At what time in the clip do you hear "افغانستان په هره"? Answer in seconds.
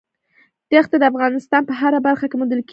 1.11-1.99